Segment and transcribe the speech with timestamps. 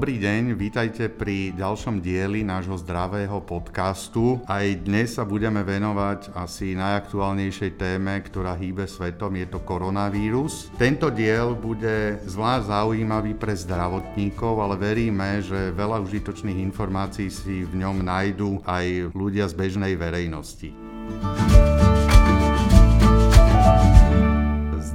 [0.00, 4.40] Dobrý deň, vítajte pri ďalšom dieli nášho zdravého podcastu.
[4.48, 10.72] Aj dnes sa budeme venovať asi najaktuálnejšej téme, ktorá hýbe svetom, je to koronavírus.
[10.80, 17.84] Tento diel bude zvlášť zaujímavý pre zdravotníkov, ale veríme, že veľa užitočných informácií si v
[17.84, 20.72] ňom nájdú aj ľudia z bežnej verejnosti.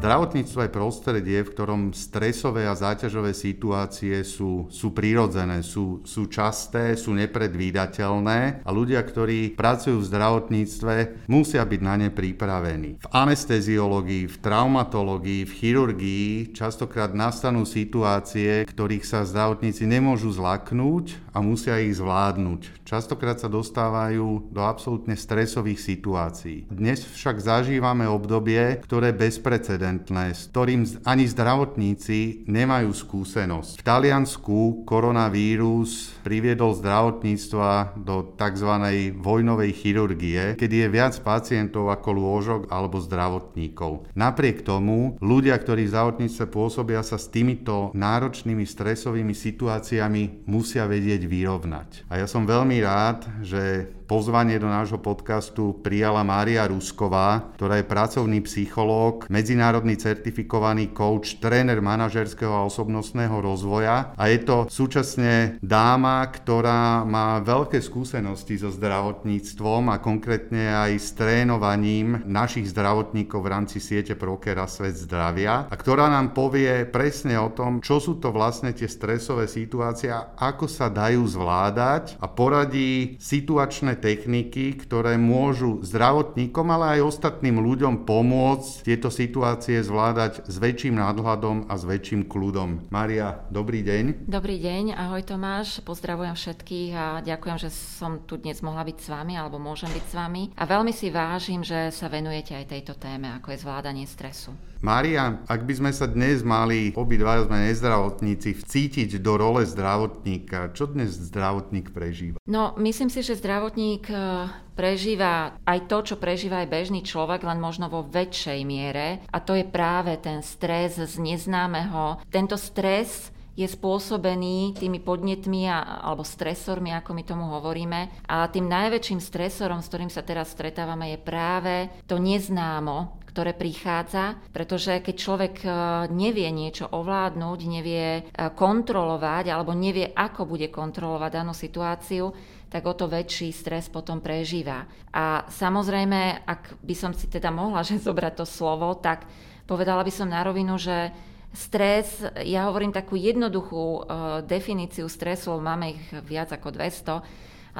[0.05, 6.93] Zdravotníctvo je prostredie, v ktorom stresové a záťažové situácie sú, sú prirodzené, sú, sú časté,
[6.93, 13.01] sú nepredvídateľné a ľudia, ktorí pracujú v zdravotníctve, musia byť na ne pripravení.
[13.01, 21.41] V anesteziológii, v traumatológii, v chirurgii častokrát nastanú situácie, ktorých sa zdravotníci nemôžu zlaknúť a
[21.41, 22.84] musia ich zvládnuť.
[22.85, 26.69] Častokrát sa dostávajú do absolútne stresových situácií.
[26.69, 33.81] Dnes však zažívame obdobie, ktoré je bezprecedentné s ktorým ani zdravotníci nemajú skúsenosť.
[33.81, 38.71] V Taliansku koronavírus priviedol zdravotníctva do tzv.
[39.17, 44.13] vojnovej chirurgie, kedy je viac pacientov ako lôžok alebo zdravotníkov.
[44.13, 51.25] Napriek tomu ľudia, ktorí v zdravotníctve pôsobia, sa s týmito náročnými stresovými situáciami musia vedieť
[51.25, 52.05] vyrovnať.
[52.13, 57.89] A ja som veľmi rád, že Pozvanie do nášho podcastu prijala Mária Rusková, ktorá je
[57.89, 64.13] pracovný psychológ, medzinárodný certifikovaný coach, tréner manažerského a osobnostného rozvoja.
[64.13, 71.09] A je to súčasne dáma, ktorá má veľké skúsenosti so zdravotníctvom a konkrétne aj s
[71.17, 75.65] trénovaním našich zdravotníkov v rámci siete Prokera Svet zdravia.
[75.65, 80.37] A ktorá nám povie presne o tom, čo sú to vlastne tie stresové situácie a
[80.37, 88.03] ako sa dajú zvládať a poradí situačné techniky, ktoré môžu zdravotníkom, ale aj ostatným ľuďom
[88.03, 92.91] pomôcť tieto situácie zvládať s väčším nadhľadom a s väčším kľudom.
[92.91, 94.27] Maria, dobrý deň.
[94.27, 99.07] Dobrý deň, ahoj Tomáš, pozdravujem všetkých a ďakujem, že som tu dnes mohla byť s
[99.07, 100.43] vami alebo môžem byť s vami.
[100.59, 104.53] A veľmi si vážim, že sa venujete aj tejto téme, ako je zvládanie stresu.
[104.85, 110.85] Mária, ak by sme sa dnes mali, obidva sme nezdravotníci, vcítiť do role zdravotníka, čo
[110.85, 112.37] dnes zdravotník prežíva?
[112.45, 114.45] No, myslím si, že zdravotník eh,
[114.77, 119.25] prežíva aj to, čo prežíva aj bežný človek, len možno vo väčšej miere.
[119.33, 122.21] A to je práve ten stres z neznámeho.
[122.29, 128.27] Tento stres je spôsobený tými podnetmi a, alebo stresormi, ako my tomu hovoríme.
[128.27, 134.39] A tým najväčším stresorom, s ktorým sa teraz stretávame, je práve to neznámo, ktoré prichádza,
[134.55, 135.67] pretože keď človek e,
[136.07, 142.31] nevie niečo ovládnuť, nevie e, kontrolovať alebo nevie, ako bude kontrolovať danú situáciu,
[142.71, 144.87] tak o to väčší stres potom prežíva.
[145.11, 149.27] A samozrejme, ak by som si teda mohla že zobrať to slovo, tak
[149.67, 151.11] povedala by som na rovinu, že
[151.55, 154.03] Stres, ja hovorím takú jednoduchú uh,
[154.43, 157.23] definíciu stresu, máme ich viac ako 200,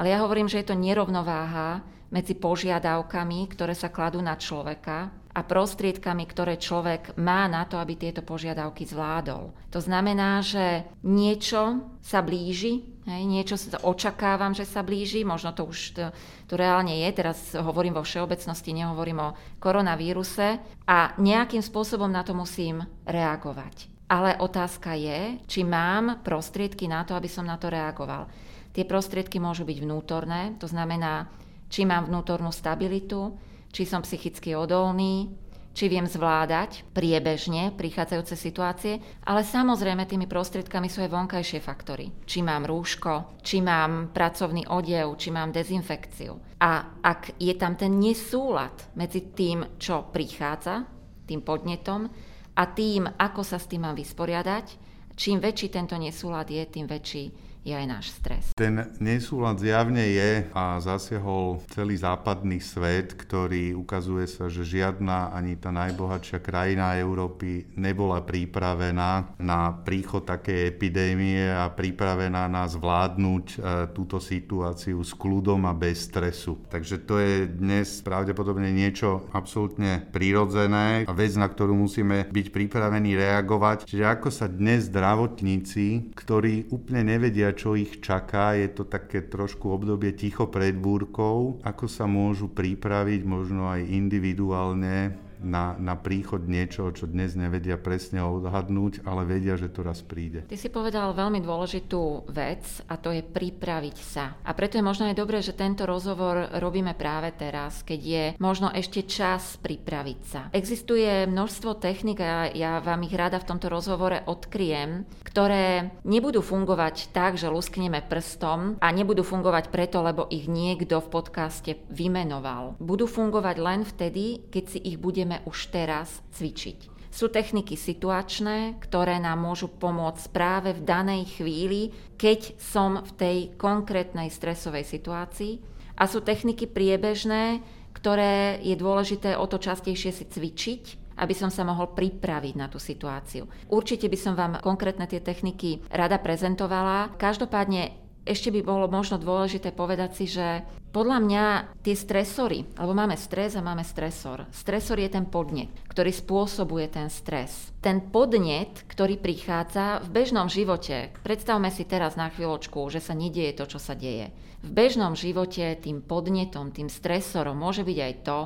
[0.00, 5.44] ale ja hovorím, že je to nerovnováha medzi požiadavkami, ktoré sa kladú na človeka a
[5.44, 9.52] prostriedkami, ktoré človek má na to, aby tieto požiadavky zvládol.
[9.68, 15.68] To znamená, že niečo sa blíži, hej, niečo sa očakávam, že sa blíži, možno to
[15.68, 16.04] už to,
[16.48, 20.56] to reálne je, teraz hovorím vo všeobecnosti, nehovorím o koronavíruse
[20.88, 23.92] a nejakým spôsobom na to musím reagovať.
[24.08, 28.30] Ale otázka je, či mám prostriedky na to, aby som na to reagoval.
[28.72, 31.28] Tie prostriedky môžu byť vnútorné, to znamená,
[31.68, 33.34] či mám vnútornú stabilitu,
[33.76, 35.28] či som psychicky odolný,
[35.76, 38.96] či viem zvládať priebežne prichádzajúce situácie,
[39.28, 42.08] ale samozrejme tými prostriedkami sú aj vonkajšie faktory.
[42.24, 46.56] Či mám rúško, či mám pracovný odev, či mám dezinfekciu.
[46.64, 50.88] A ak je tam ten nesúlad medzi tým, čo prichádza,
[51.28, 52.08] tým podnetom,
[52.56, 54.66] a tým, ako sa s tým mám vysporiadať,
[55.12, 58.54] čím väčší tento nesúlad je, tým väčší je aj náš stres.
[58.54, 65.58] Ten nesúlad zjavne je a zasiahol celý západný svet, ktorý ukazuje sa, že žiadna ani
[65.58, 73.56] tá najbohatšia krajina Európy nebola pripravená na príchod takej epidémie a pripravená na zvládnuť e,
[73.90, 76.62] túto situáciu s kľudom a bez stresu.
[76.70, 83.18] Takže to je dnes pravdepodobne niečo absolútne prirodzené a vec, na ktorú musíme byť pripravení
[83.18, 83.90] reagovať.
[83.90, 88.52] Čiže ako sa dnes zdravotníci, ktorí úplne nevedia, čo ich čaká.
[88.54, 91.58] Je to také trošku obdobie ticho pred búrkou.
[91.64, 98.24] Ako sa môžu pripraviť možno aj individuálne na, na príchod niečo, čo dnes nevedia presne
[98.24, 100.44] odhadnúť, ale vedia, že to raz príde.
[100.48, 104.36] Ty si povedal veľmi dôležitú vec a to je pripraviť sa.
[104.44, 108.72] A preto je možno aj dobré, že tento rozhovor robíme práve teraz, keď je možno
[108.72, 110.40] ešte čas pripraviť sa.
[110.52, 117.12] Existuje množstvo technik a ja vám ich rada v tomto rozhovore odkriem, ktoré nebudú fungovať
[117.12, 122.76] tak, že luskneme prstom a nebudú fungovať preto, lebo ich niekto v podcaste vymenoval.
[122.80, 126.96] Budú fungovať len vtedy, keď si ich budeme budeme už teraz cvičiť.
[127.12, 133.36] Sú techniky situačné, ktoré nám môžu pomôcť práve v danej chvíli, keď som v tej
[133.56, 135.60] konkrétnej stresovej situácii.
[135.96, 137.64] A sú techniky priebežné,
[137.96, 142.76] ktoré je dôležité o to častejšie si cvičiť, aby som sa mohol pripraviť na tú
[142.76, 143.48] situáciu.
[143.72, 147.16] Určite by som vám konkrétne tie techniky rada prezentovala.
[147.16, 147.96] Každopádne
[148.28, 150.60] ešte by bolo možno dôležité povedať si, že
[150.96, 151.44] podľa mňa
[151.84, 154.48] tie stresory, alebo máme stres a máme stresor.
[154.48, 157.68] Stresor je ten podnet, ktorý spôsobuje ten stres.
[157.84, 163.60] Ten podnet, ktorý prichádza v bežnom živote, predstavme si teraz na chvíľočku, že sa nedieje
[163.60, 164.32] to, čo sa deje.
[164.64, 168.38] V bežnom živote tým podnetom, tým stresorom môže byť aj to,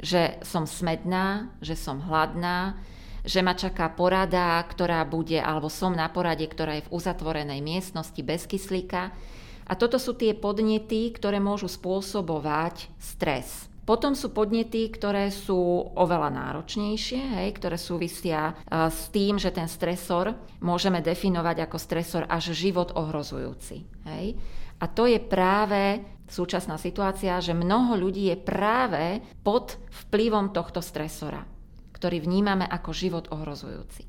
[0.00, 2.80] že som smedná, že som hladná,
[3.28, 8.24] že ma čaká porada, ktorá bude, alebo som na porade, ktorá je v uzatvorenej miestnosti
[8.24, 9.12] bez kyslíka.
[9.66, 13.68] A toto sú tie podnety, ktoré môžu spôsobovať stres.
[13.84, 20.38] Potom sú podnety, ktoré sú oveľa náročnejšie, hej, ktoré súvisia s tým, že ten stresor
[20.62, 23.82] môžeme definovať ako stresor až život ohrozujúci.
[24.06, 24.38] Hej.
[24.78, 29.74] A to je práve súčasná situácia, že mnoho ľudí je práve pod
[30.06, 31.42] vplyvom tohto stresora
[32.00, 34.08] ktorý vnímame ako život ohrozujúci.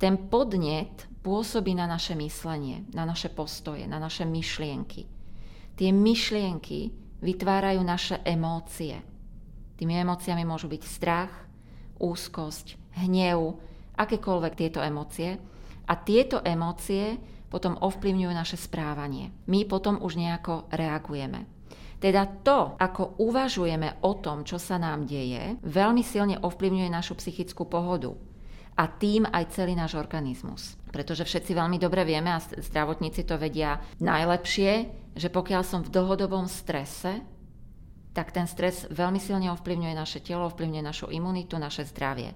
[0.00, 5.04] Ten podnet pôsobí na naše myslenie, na naše postoje, na naše myšlienky.
[5.76, 6.88] Tie myšlienky
[7.20, 8.96] vytvárajú naše emócie.
[9.76, 11.32] Tými emóciami môžu byť strach,
[12.00, 13.60] úzkosť, hnev,
[14.00, 15.36] akékoľvek tieto emócie.
[15.84, 17.20] A tieto emócie
[17.52, 19.28] potom ovplyvňujú naše správanie.
[19.52, 21.44] My potom už nejako reagujeme.
[22.00, 27.68] Teda to, ako uvažujeme o tom, čo sa nám deje, veľmi silne ovplyvňuje našu psychickú
[27.68, 28.16] pohodu
[28.78, 30.78] a tým aj celý náš organizmus.
[30.94, 34.72] Pretože všetci veľmi dobre vieme a zdravotníci to vedia najlepšie,
[35.18, 37.18] že pokiaľ som v dlhodobom strese,
[38.14, 42.32] tak ten stres veľmi silne ovplyvňuje naše telo, ovplyvňuje našu imunitu, naše zdravie.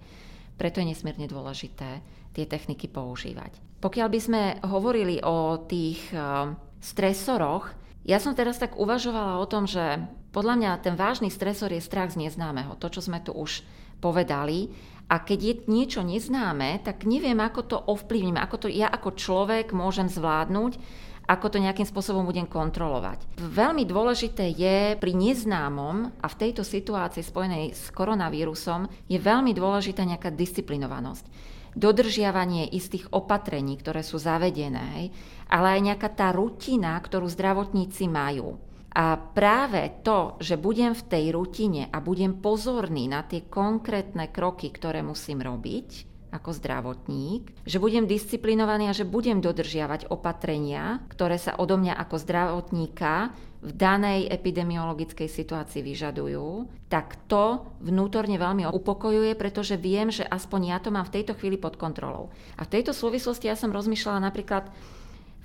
[0.58, 2.02] Preto je nesmierne dôležité
[2.34, 3.56] tie techniky používať.
[3.82, 9.66] Pokiaľ by sme hovorili o tých eh, stresoroch, ja som teraz tak uvažovala o tom,
[9.66, 13.62] že podľa mňa ten vážny stresor je strach z neznámeho, to, čo sme tu už
[14.00, 14.72] povedali.
[15.12, 19.76] A keď je niečo neznáme, tak neviem, ako to ovplyvním, ako to ja ako človek
[19.76, 20.80] môžem zvládnuť,
[21.28, 23.38] ako to nejakým spôsobom budem kontrolovať.
[23.38, 30.02] Veľmi dôležité je pri neznámom a v tejto situácii spojenej s koronavírusom je veľmi dôležitá
[30.02, 35.08] nejaká disciplinovanosť dodržiavanie istých opatrení, ktoré sú zavedené,
[35.48, 38.60] ale aj nejaká tá rutina, ktorú zdravotníci majú.
[38.92, 44.68] A práve to, že budem v tej rutine a budem pozorný na tie konkrétne kroky,
[44.68, 51.60] ktoré musím robiť, ako zdravotník, že budem disciplinovaný a že budem dodržiavať opatrenia, ktoré sa
[51.60, 59.76] odo mňa ako zdravotníka v danej epidemiologickej situácii vyžadujú, tak to vnútorne veľmi upokojuje, pretože
[59.76, 62.32] viem, že aspoň ja to mám v tejto chvíli pod kontrolou.
[62.58, 64.72] A v tejto súvislosti ja som rozmýšľala napríklad,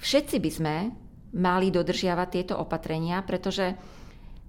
[0.02, 0.76] všetci by sme
[1.38, 3.78] mali dodržiavať tieto opatrenia, pretože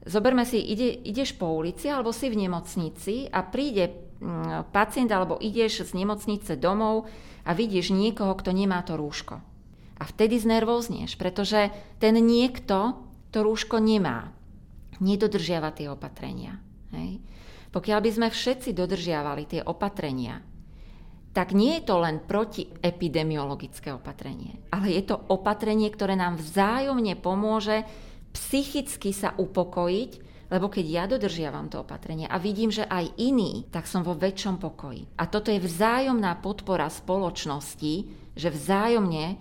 [0.09, 5.39] zoberme si, ide, ideš po ulici alebo si v nemocnici a príde Mm, pacient alebo
[5.39, 7.07] ideš z nemocnice domov
[7.47, 9.39] a vidíš niekoho, kto nemá to rúško.
[9.99, 11.71] A vtedy znervóznieš, pretože
[12.03, 12.99] ten niekto
[13.31, 14.35] to rúško nemá.
[14.99, 16.59] Nedodržiava tie opatrenia.
[16.91, 17.23] Hej.
[17.71, 20.43] Pokiaľ by sme všetci dodržiavali tie opatrenia,
[21.33, 27.85] tak nie je to len protiepidemiologické opatrenie, ale je to opatrenie, ktoré nám vzájomne pomôže
[28.33, 33.85] psychicky sa upokojiť lebo keď ja dodržiavam to opatrenie a vidím, že aj iní, tak
[33.85, 35.05] som vo väčšom pokoji.
[35.21, 37.95] A toto je vzájomná podpora spoločnosti,
[38.33, 39.37] že vzájomne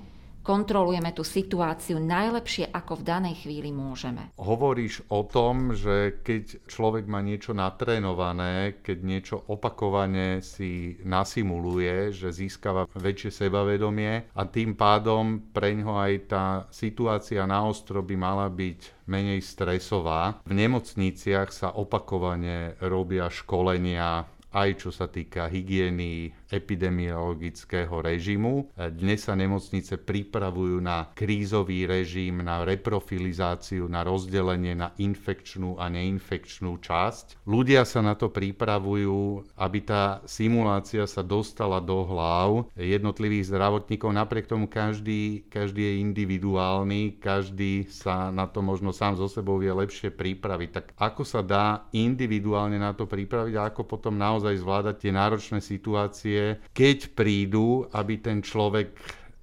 [0.48, 4.32] kontrolujeme tú situáciu najlepšie, ako v danej chvíli môžeme.
[4.40, 12.32] Hovoríš o tom, že keď človek má niečo natrénované, keď niečo opakovane si nasimuluje, že
[12.32, 18.48] získava väčšie sebavedomie a tým pádom pre ňo aj tá situácia na ostro by mala
[18.48, 20.40] byť menej stresová.
[20.48, 28.72] V nemocniciach sa opakovane robia školenia aj čo sa týka hygieny, epidemiologického režimu.
[28.76, 36.80] Dnes sa nemocnice pripravujú na krízový režim, na reprofilizáciu, na rozdelenie na infekčnú a neinfekčnú
[36.80, 37.44] časť.
[37.44, 44.16] Ľudia sa na to pripravujú, aby tá simulácia sa dostala do hlav jednotlivých zdravotníkov.
[44.16, 49.74] Napriek tomu každý, každý je individuálny, každý sa na to možno sám so sebou vie
[49.74, 50.70] lepšie pripraviť.
[50.72, 55.60] Tak ako sa dá individuálne na to pripraviť a ako potom naozaj zvládať tie náročné
[55.60, 58.94] situácie situácie, keď prídu, aby ten človek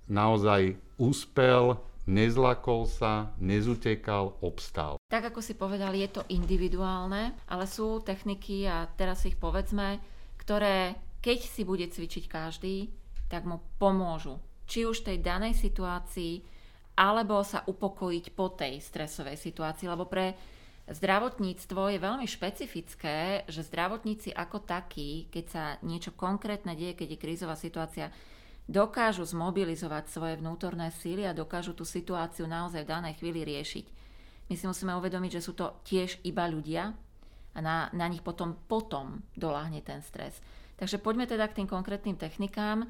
[0.07, 5.01] naozaj úspel, nezlakol sa, nezutekal, obstal.
[5.09, 9.99] Tak ako si povedal, je to individuálne, ale sú techniky a teraz ich povedzme,
[10.37, 12.93] ktoré keď si bude cvičiť každý,
[13.33, 14.37] tak mu pomôžu.
[14.69, 16.45] Či už tej danej situácii,
[17.01, 20.37] alebo sa upokojiť po tej stresovej situácii, lebo pre
[20.85, 27.23] Zdravotníctvo je veľmi špecifické, že zdravotníci ako takí, keď sa niečo konkrétne deje, keď je
[27.25, 28.13] krízová situácia,
[28.69, 33.87] dokážu zmobilizovať svoje vnútorné síly a dokážu tú situáciu naozaj v danej chvíli riešiť.
[34.53, 36.93] My si musíme uvedomiť, že sú to tiež iba ľudia
[37.57, 40.37] a na, na nich potom, potom doláhne ten stres.
[40.77, 42.85] Takže poďme teda k tým konkrétnym technikám.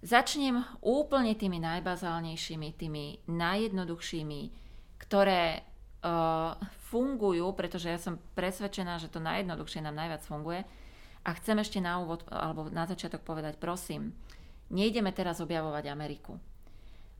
[0.00, 4.40] Začnem úplne tými najbazálnejšími, tými najjednoduchšími,
[5.02, 5.66] ktoré
[6.88, 10.62] fungujú, pretože ja som presvedčená, že to najjednoduchšie nám najviac funguje.
[11.26, 14.14] A chcem ešte na úvod, alebo na začiatok povedať, prosím,
[14.72, 16.38] nejdeme teraz objavovať Ameriku.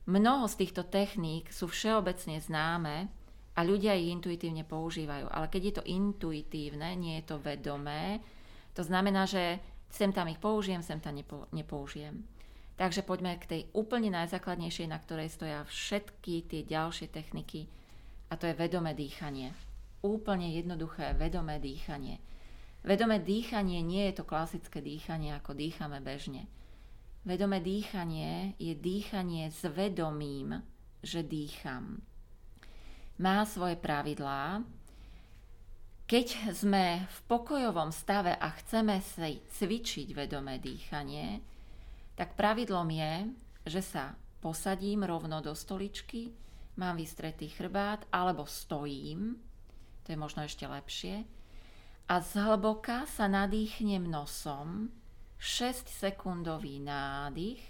[0.09, 3.11] Mnoho z týchto techník sú všeobecne známe
[3.53, 5.29] a ľudia ich intuitívne používajú.
[5.29, 8.17] Ale keď je to intuitívne, nie je to vedomé,
[8.73, 12.25] to znamená, že sem tam ich použijem, sem tam nepo, nepoužijem.
[12.79, 17.67] Takže poďme k tej úplne najzákladnejšej, na ktorej stoja všetky tie ďalšie techniky,
[18.29, 19.51] a to je vedomé dýchanie.
[20.05, 22.21] Úplne jednoduché vedomé dýchanie.
[22.85, 26.47] Vedomé dýchanie nie je to klasické dýchanie, ako dýchame bežne.
[27.27, 30.63] Vedomé dýchanie je dýchanie s vedomím,
[31.03, 31.99] že dýcham.
[33.19, 34.63] Má svoje pravidlá.
[36.07, 41.43] Keď sme v pokojovom stave a chceme si cvičiť vedomé dýchanie,
[42.15, 43.13] tak pravidlom je,
[43.67, 46.31] že sa posadím rovno do stoličky,
[46.79, 49.35] mám vystretý chrbát, alebo stojím,
[50.07, 51.27] to je možno ešte lepšie,
[52.09, 54.89] a zhlboka sa nadýchnem nosom,
[55.37, 57.61] 6 sekundový nádych,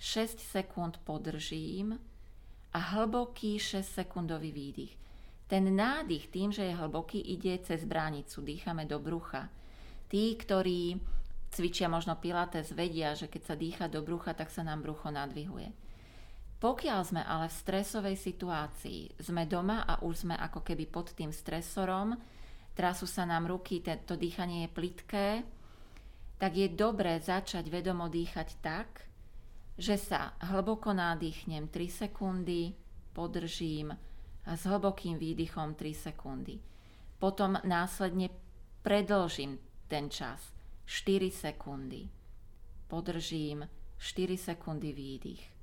[0.00, 2.00] 6 sekúnd podržím
[2.72, 4.94] a hlboký 6 sekundový výdych.
[5.44, 9.52] Ten nádych tým, že je hlboký, ide cez bránicu, dýchame do brucha.
[10.08, 10.96] Tí, ktorí
[11.52, 15.83] cvičia možno pilates, vedia, že keď sa dýcha do brucha, tak sa nám brucho nadvihuje.
[16.64, 21.28] Pokiaľ sme ale v stresovej situácii, sme doma a už sme ako keby pod tým
[21.28, 22.16] stresorom,
[22.72, 25.28] trasú sa nám ruky, to dýchanie je plitké,
[26.40, 29.04] tak je dobré začať vedomo dýchať tak,
[29.76, 32.72] že sa hlboko nadýchnem 3 sekundy,
[33.12, 33.92] podržím
[34.48, 36.64] a s hlbokým výdychom 3 sekundy.
[37.20, 38.32] Potom následne
[38.80, 40.40] predlžím ten čas
[40.88, 42.08] 4 sekundy.
[42.88, 43.68] Podržím
[44.00, 45.53] 4 sekundy výdych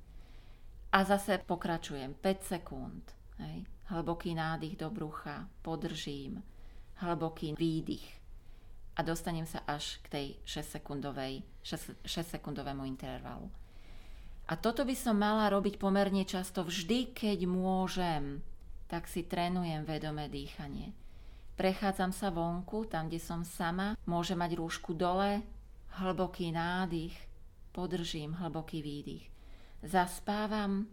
[0.92, 3.04] a zase pokračujem 5 sekúnd.
[3.40, 3.64] Hej.
[3.88, 6.44] Hlboký nádych do brucha, podržím,
[7.00, 8.20] hlboký výdych
[8.96, 13.48] a dostanem sa až k tej 6-sekundovej, 6, 6 sekundovému intervalu.
[14.48, 18.44] A toto by som mala robiť pomerne často vždy, keď môžem,
[18.84, 20.92] tak si trénujem vedomé dýchanie.
[21.56, 25.40] Prechádzam sa vonku, tam, kde som sama, môže mať rúšku dole,
[26.00, 27.16] hlboký nádych,
[27.72, 29.31] podržím hlboký výdych
[29.82, 30.86] Zaspávam,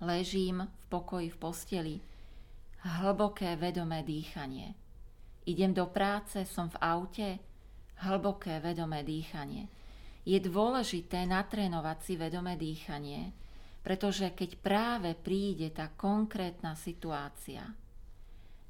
[0.00, 1.96] ležím v pokoji v posteli.
[2.80, 4.70] Hlboké vedomé dýchanie.
[5.50, 7.28] Idem do práce, som v aute.
[8.00, 9.66] Hlboké vedomé dýchanie.
[10.22, 13.34] Je dôležité natrénovať si vedomé dýchanie,
[13.82, 17.66] pretože keď práve príde tá konkrétna situácia,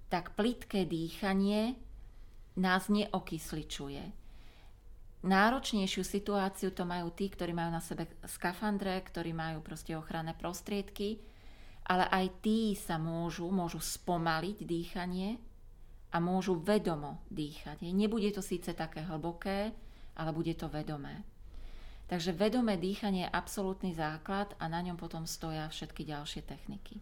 [0.09, 1.77] tak plitké dýchanie
[2.57, 4.20] nás neokysličuje
[5.21, 11.21] náročnejšiu situáciu to majú tí, ktorí majú na sebe skafandre, ktorí majú proste ochranné prostriedky,
[11.85, 15.37] ale aj tí sa môžu, môžu spomaliť dýchanie
[16.11, 17.85] a môžu vedomo dýchať.
[17.91, 19.75] Nebude to síce také hlboké,
[20.17, 21.23] ale bude to vedomé.
[22.11, 26.99] Takže vedomé dýchanie je absolútny základ a na ňom potom stoja všetky ďalšie techniky.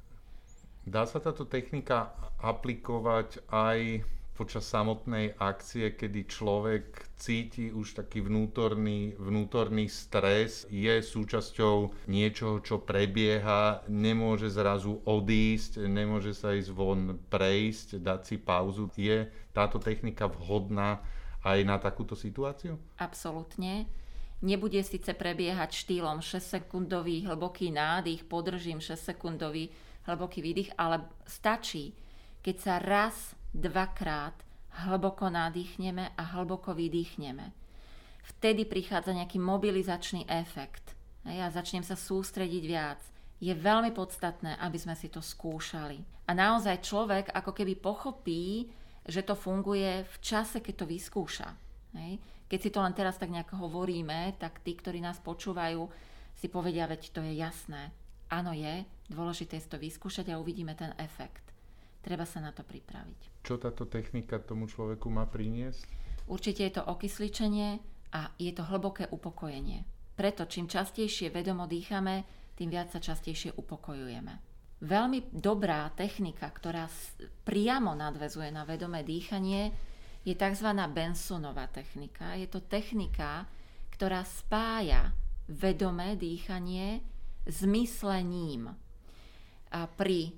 [0.84, 4.04] Dá sa táto technika aplikovať aj
[4.38, 12.78] počas samotnej akcie, kedy človek cíti už taký vnútorný, vnútorný stres, je súčasťou niečoho, čo
[12.78, 18.86] prebieha, nemôže zrazu odísť, nemôže sa ísť von prejsť, dať si pauzu.
[18.94, 21.02] Je táto technika vhodná
[21.42, 22.78] aj na takúto situáciu?
[23.02, 23.90] Absolútne.
[24.38, 29.74] Nebude síce prebiehať štýlom 6-sekundový hlboký nádych, podržím 6-sekundový
[30.06, 31.98] hlboký výdych, ale stačí,
[32.38, 34.34] keď sa raz, dvakrát
[34.86, 37.50] hlboko nadýchneme a hlboko vydýchneme.
[38.36, 40.92] Vtedy prichádza nejaký mobilizačný efekt.
[41.24, 43.00] A ja začnem sa sústrediť viac.
[43.40, 46.04] Je veľmi podstatné, aby sme si to skúšali.
[46.28, 48.68] A naozaj človek ako keby pochopí,
[49.08, 51.48] že to funguje v čase, keď to vyskúša.
[51.96, 52.20] Hej.
[52.48, 55.88] Keď si to len teraz tak nejako hovoríme, tak tí, ktorí nás počúvajú,
[56.36, 57.92] si povedia, veď to je jasné.
[58.28, 61.47] Áno je, dôležité je to vyskúšať a uvidíme ten efekt.
[61.98, 63.42] Treba sa na to pripraviť.
[63.42, 65.84] Čo táto technika tomu človeku má priniesť?
[66.28, 67.80] Určite je to okysličenie
[68.14, 69.84] a je to hlboké upokojenie.
[70.14, 72.26] Preto čím častejšie vedomo dýchame,
[72.58, 74.34] tým viac sa častejšie upokojujeme.
[74.78, 76.86] Veľmi dobrá technika, ktorá
[77.42, 79.74] priamo nadvezuje na vedomé dýchanie,
[80.22, 80.68] je tzv.
[80.90, 82.34] Bensonová technika.
[82.38, 83.46] Je to technika,
[83.94, 85.10] ktorá spája
[85.48, 87.00] vedomé dýchanie
[87.48, 88.70] s myslením.
[89.72, 90.36] A pri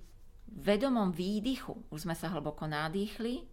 [0.50, 3.46] vedomom výdychu, už sme sa hlboko nadýchli,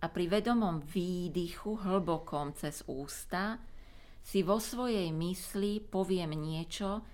[0.00, 3.60] a pri vedomom výdychu hlbokom cez ústa
[4.24, 7.04] si vo svojej mysli poviem niečo,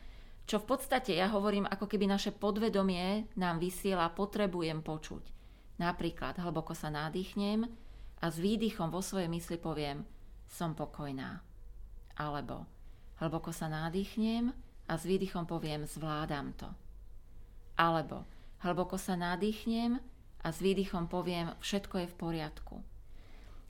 [0.47, 5.35] čo v podstate ja hovorím, ako keby naše podvedomie nám vysiela, potrebujem počuť.
[5.83, 7.67] Napríklad hlboko sa nadýchnem,
[8.23, 10.01] a s výdychom vo svojej mysli poviem
[10.49, 11.43] som pokojná.
[12.17, 12.65] Alebo
[13.21, 14.49] hlboko sa nádychnem
[14.89, 16.69] a s výdychom poviem zvládam to.
[17.77, 18.25] Alebo
[18.67, 20.03] hlboko sa nádychnem
[20.43, 22.77] a s výdychom poviem všetko je v poriadku.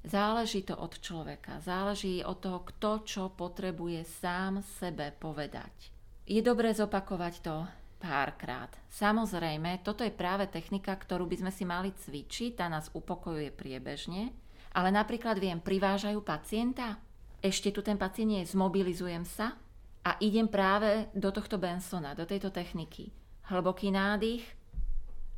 [0.06, 5.92] Záleží to od človeka, záleží od toho, kto čo potrebuje sám sebe povedať.
[6.24, 7.56] Je dobré zopakovať to
[7.98, 8.70] párkrát.
[8.86, 14.30] Samozrejme, toto je práve technika, ktorú by sme si mali cvičiť, tá nás upokojuje priebežne,
[14.76, 17.00] ale napríklad viem, privážajú pacienta,
[17.42, 19.58] ešte tu ten pacient je, zmobilizujem sa
[20.06, 23.10] a idem práve do tohto Bensona, do tejto techniky.
[23.50, 24.42] Hlboký nádych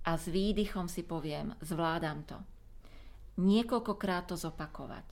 [0.09, 2.41] a s výdychom si poviem, zvládam to.
[3.45, 5.05] Niekoľkokrát to zopakovať.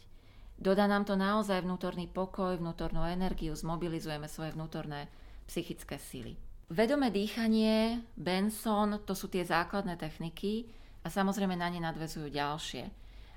[0.56, 5.12] Dodá nám to naozaj vnútorný pokoj, vnútornú energiu, zmobilizujeme svoje vnútorné
[5.44, 6.32] psychické sily.
[6.72, 10.64] Vedomé dýchanie, Benson, to sú tie základné techniky
[11.04, 12.88] a samozrejme na ne nadvezujú ďalšie.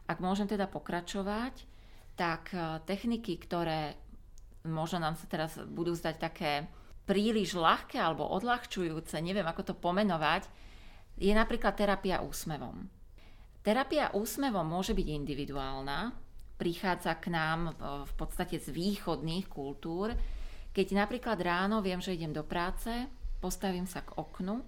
[0.08, 1.68] Ak môžem teda pokračovať,
[2.16, 4.00] tak e, techniky, ktoré
[4.66, 6.66] možno nám sa teraz budú zdať také
[7.04, 10.50] príliš ľahké alebo odľahčujúce, neviem ako to pomenovať,
[11.20, 12.88] je napríklad terapia úsmevom.
[13.60, 16.16] Terapia úsmevom môže byť individuálna,
[16.56, 17.76] prichádza k nám
[18.08, 20.16] v podstate z východných kultúr,
[20.72, 22.88] keď napríklad ráno viem, že idem do práce,
[23.44, 24.64] postavím sa k oknu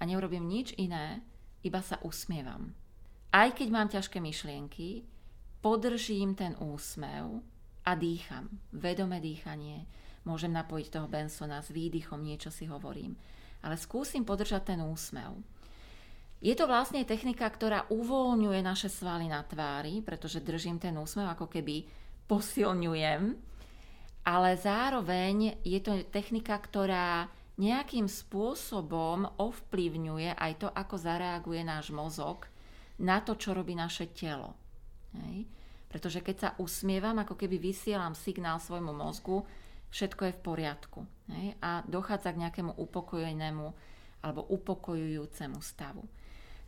[0.00, 1.20] a neurobím nič iné,
[1.60, 2.72] iba sa usmievam.
[3.32, 5.04] Aj keď mám ťažké myšlienky,
[5.60, 7.44] podržím ten úsmev
[7.84, 8.48] a dýcham.
[8.72, 9.84] Vedomé dýchanie.
[10.24, 13.16] Môžem napojiť toho Bensona s výdychom, niečo si hovorím.
[13.62, 15.38] Ale skúsim podržať ten úsmev.
[16.42, 21.46] Je to vlastne technika, ktorá uvoľňuje naše svaly na tvári, pretože držím ten úsmev, ako
[21.46, 21.86] keby
[22.26, 23.38] posilňujem.
[24.26, 27.30] Ale zároveň je to technika, ktorá
[27.62, 32.50] nejakým spôsobom ovplyvňuje aj to, ako zareaguje náš mozog
[32.98, 34.58] na to, čo robí naše telo.
[35.14, 35.46] Hej.
[35.86, 39.46] Pretože keď sa usmievam, ako keby vysielam signál svojmu mozgu,
[39.94, 41.00] všetko je v poriadku.
[41.30, 41.54] Hej.
[41.62, 43.66] A dochádza k nejakému upokojenému
[44.26, 46.02] alebo upokojujúcemu stavu.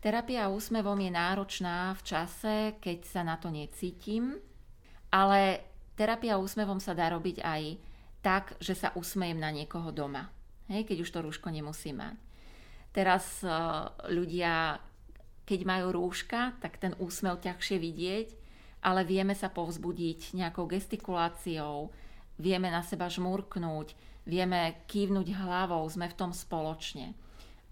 [0.05, 4.37] Terapia úsmevom je náročná v čase, keď sa na to necítim,
[5.09, 5.64] ale
[5.97, 7.62] terapia úsmevom sa dá robiť aj
[8.21, 10.29] tak, že sa usmejem na niekoho doma
[10.69, 12.17] hej, keď už to rúško nemusí mať.
[12.95, 14.79] Teraz uh, ľudia,
[15.45, 18.29] keď majú rúška, tak ten úsmev ťažšie vidieť,
[18.87, 21.90] ale vieme sa povzbudiť nejakou gestikuláciou,
[22.38, 27.19] vieme na seba žmurknúť, vieme kývnuť hlavou, sme v tom spoločne.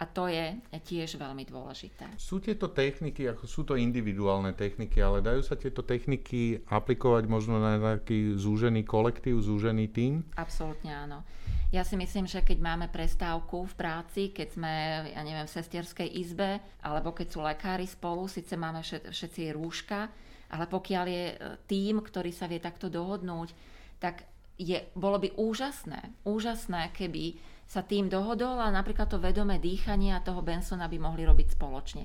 [0.03, 2.19] A to je tiež veľmi dôležité.
[2.19, 7.63] Sú tieto techniky, ako sú to individuálne techniky, ale dajú sa tieto techniky aplikovať možno
[7.63, 10.27] na nejaký zúžený kolektív, zúžený tím?
[10.35, 11.23] Absolútne áno.
[11.71, 14.73] Ja si myslím, že keď máme prestávku v práci, keď sme,
[15.15, 20.11] ja neviem, v sestierskej izbe, alebo keď sú lekári spolu, síce máme všetci rúška,
[20.53, 23.57] ale pokiaľ je e, tým, ktorý sa vie takto dohodnúť,
[23.97, 24.27] tak
[24.61, 30.25] je, bolo by úžasné, úžasné, keby sa tým dohodol a napríklad to vedomé dýchanie a
[30.25, 32.05] toho Bensona by mohli robiť spoločne.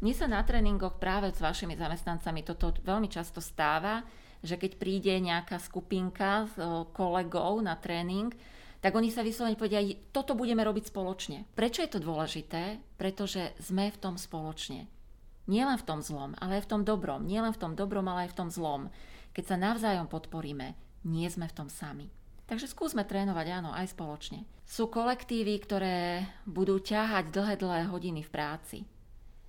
[0.00, 4.00] Mne sa na tréningoch práve s vašimi zamestnancami toto veľmi často stáva,
[4.40, 6.56] že keď príde nejaká skupinka s
[6.96, 8.32] kolegov na tréning,
[8.80, 11.44] tak oni sa vyslovene povedia, toto budeme robiť spoločne.
[11.52, 12.80] Prečo je to dôležité?
[12.96, 14.88] Pretože sme v tom spoločne.
[15.44, 17.28] Nielen v tom zlom, ale aj v tom dobrom.
[17.28, 18.88] Nielen v tom dobrom, ale aj v tom zlom.
[19.36, 22.08] keď sa navzájom podporíme, nie sme v tom sami.
[22.48, 24.42] Takže skúsme trénovať, áno, aj spoločne.
[24.70, 28.78] Sú kolektívy, ktoré budú ťahať dlhé, dlhé hodiny v práci.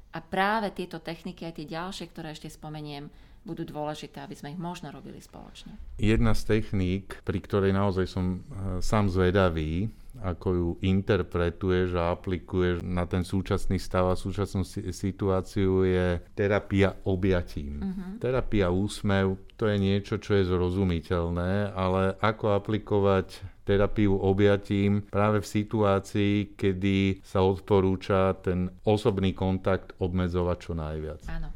[0.09, 3.05] A práve tieto techniky, aj tie ďalšie, ktoré ešte spomeniem,
[3.45, 5.77] budú dôležité, aby sme ich možno robili spoločne.
[6.01, 12.83] Jedna z techník, pri ktorej naozaj som eh, sám zvedavý, ako ju interpretuješ a aplikuješ
[12.83, 17.79] na ten súčasný stav a súčasnú situáciu je terapia objatím.
[17.79, 18.19] Uh-huh.
[18.19, 23.39] Terapia úsmev, to je niečo, čo je zrozumiteľné, ale ako aplikovať
[23.71, 31.21] terapiu objatím práve v situácii, kedy sa odporúča ten osobný kontakt obmedzovať čo najviac.
[31.31, 31.49] Áno.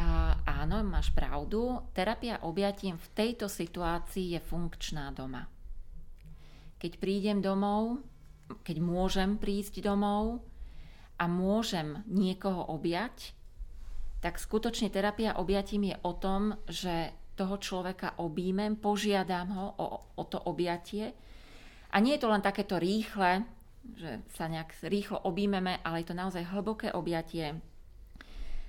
[0.00, 0.32] A,
[0.64, 1.84] áno, máš pravdu.
[1.92, 5.44] Terapia objatím v tejto situácii je funkčná doma
[6.80, 8.00] keď prídem domov,
[8.64, 10.40] keď môžem prísť domov
[11.20, 13.36] a môžem niekoho objať,
[14.24, 19.86] tak skutočne terapia objatím je o tom, že toho človeka objímem, požiadam ho o,
[20.20, 21.16] o to objatie.
[21.90, 23.48] A nie je to len takéto rýchle,
[23.96, 27.56] že sa nejak rýchlo objímeme, ale je to naozaj hlboké objatie.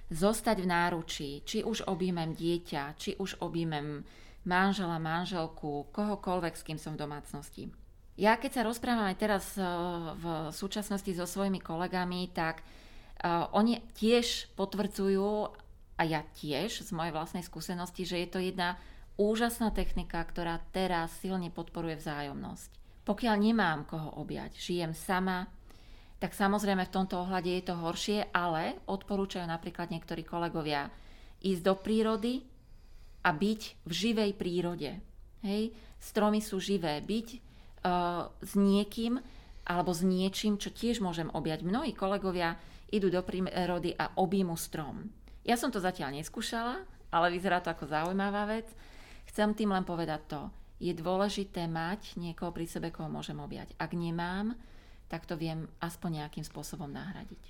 [0.08, 4.08] Zostať v náručí, či už objímem dieťa, či už objímem
[4.48, 7.64] manžela, manželku, kohokoľvek, s kým som v domácnosti.
[8.20, 9.64] Ja keď sa rozprávam aj teraz eh,
[10.16, 15.61] v súčasnosti so svojimi kolegami, tak uh, oni tiež potvrdzujú,
[16.02, 18.82] a ja tiež z mojej vlastnej skúsenosti, že je to jedna
[19.22, 22.82] úžasná technika, ktorá teraz silne podporuje vzájomnosť.
[23.06, 25.46] Pokiaľ nemám koho objať, žijem sama,
[26.18, 30.90] tak samozrejme v tomto ohľade je to horšie, ale odporúčajú napríklad niektorí kolegovia
[31.42, 32.46] ísť do prírody
[33.22, 34.98] a byť v živej prírode.
[35.46, 35.74] Hej?
[36.02, 36.98] Stromy sú živé.
[37.02, 37.28] Byť
[37.86, 39.22] uh, s niekým
[39.66, 41.62] alebo s niečím, čo tiež môžem objať.
[41.62, 42.58] Mnohí kolegovia
[42.90, 45.21] idú do prírody a objímu strom.
[45.42, 48.70] Ja som to zatiaľ neskúšala, ale vyzerá to ako zaujímavá vec.
[49.26, 50.42] Chcem tým len povedať to.
[50.82, 53.74] Je dôležité mať niekoho pri sebe, koho môžem objať.
[53.78, 54.58] Ak nemám,
[55.10, 57.44] tak to viem aspoň nejakým spôsobom nahradiť.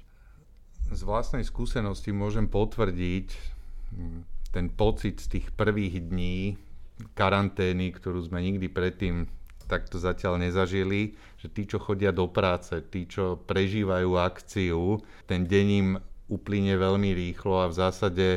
[0.91, 3.27] Z vlastnej skúsenosti môžem potvrdiť
[3.95, 4.19] hm,
[4.51, 6.59] ten pocit z tých prvých dní
[7.15, 9.29] karantény, ktorú sme nikdy predtým
[9.71, 15.67] takto zatiaľ nezažili, že tí, čo chodia do práce, tí, čo prežívajú akciu, ten deň
[15.71, 15.89] im
[16.31, 18.27] uplyne veľmi rýchlo a v zásade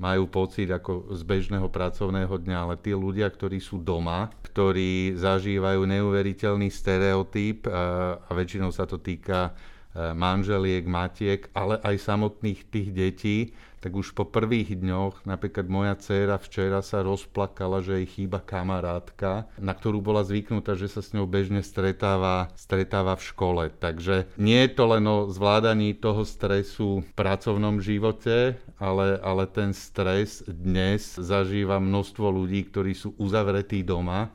[0.00, 5.84] majú pocit ako z bežného pracovného dňa, ale tí ľudia, ktorí sú doma, ktorí zažívajú
[5.84, 9.52] neuveriteľný stereotyp a, väčšinou sa to týka
[9.92, 13.38] e, manželiek, matiek, ale aj samotných tých detí,
[13.80, 19.48] tak už po prvých dňoch, napríklad moja dcéra včera sa rozplakala, že jej chýba kamarátka,
[19.56, 23.64] na ktorú bola zvyknutá, že sa s ňou bežne stretáva, stretáva v škole.
[23.72, 29.72] Takže nie je to len o zvládaní toho stresu v pracovnom živote, ale, ale ten
[29.72, 34.28] stres dnes zažíva množstvo ľudí, ktorí sú uzavretí doma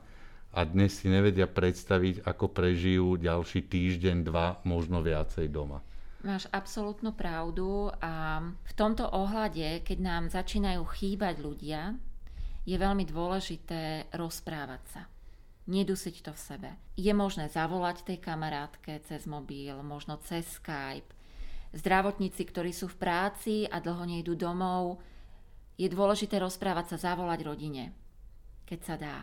[0.50, 5.86] a dnes si nevedia predstaviť, ako prežijú ďalší týždeň, dva, možno viacej doma.
[6.26, 11.94] Máš absolútnu pravdu a v tomto ohľade, keď nám začínajú chýbať ľudia,
[12.66, 15.02] je veľmi dôležité rozprávať sa.
[15.70, 16.70] Nedusiť to v sebe.
[16.98, 21.14] Je možné zavolať tej kamarátke cez mobil, možno cez Skype.
[21.70, 24.98] Zdravotníci, ktorí sú v práci a dlho nejdú domov,
[25.78, 27.94] je dôležité rozprávať sa, zavolať rodine,
[28.66, 29.16] keď sa dá.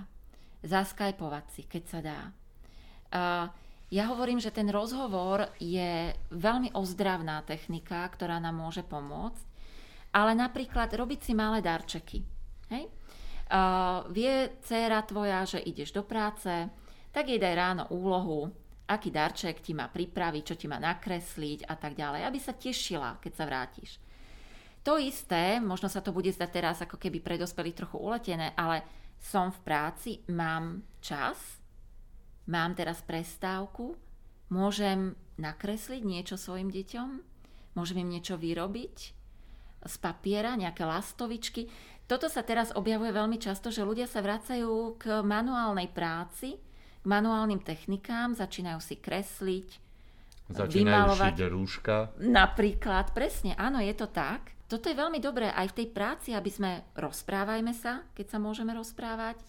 [0.63, 2.19] Zaskypovať si, keď sa dá.
[3.11, 3.51] Uh,
[3.93, 9.45] ja hovorím, že ten rozhovor je veľmi ozdravná technika, ktorá nám môže pomôcť,
[10.17, 12.25] ale napríklad robiť si malé darčeky.
[12.73, 12.89] Hej?
[13.53, 16.49] Uh, vie dcéra tvoja, že ideš do práce,
[17.13, 18.49] tak jej daj ráno úlohu,
[18.89, 23.21] aký darček ti má pripraviť, čo ti má nakresliť a tak ďalej, aby sa tešila,
[23.21, 24.01] keď sa vrátiš.
[24.83, 28.81] To isté, možno sa to bude zdať teraz ako keby pre dospelých trochu uletené, ale
[29.21, 31.62] som v práci, mám čas,
[32.45, 33.95] mám teraz prestávku,
[34.51, 37.09] môžem nakresliť niečo svojim deťom,
[37.73, 38.95] môžem im niečo vyrobiť
[39.83, 41.67] z papiera, nejaké lastovičky.
[42.07, 46.59] Toto sa teraz objavuje veľmi často, že ľudia sa vracajú k manuálnej práci,
[47.01, 49.83] k manuálnym technikám, začínajú si kresliť,
[50.43, 51.33] Začínajú vymalovať.
[51.49, 51.95] rúška.
[52.19, 54.51] Napríklad, presne, áno, je to tak.
[54.67, 58.75] Toto je veľmi dobré aj v tej práci, aby sme rozprávajme sa, keď sa môžeme
[58.75, 59.39] rozprávať,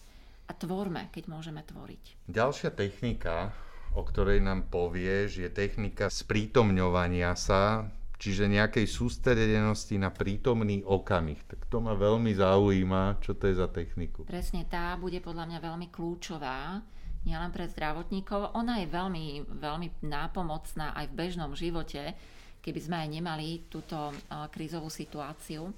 [0.45, 2.29] a tvorme, keď môžeme tvoriť.
[2.29, 3.49] Ďalšia technika,
[3.97, 11.41] o ktorej nám povieš, je technika sprítomňovania sa, čiže nejakej sústredenosti na prítomný okamih.
[11.49, 14.23] Tak to ma veľmi zaujíma, čo to je za techniku.
[14.23, 16.79] Presne tá bude podľa mňa veľmi kľúčová,
[17.25, 18.53] nielen pre zdravotníkov.
[18.53, 19.25] Ona je veľmi,
[19.57, 22.13] veľmi nápomocná aj v bežnom živote,
[22.61, 24.13] keby sme aj nemali túto
[24.53, 25.73] krízovú situáciu.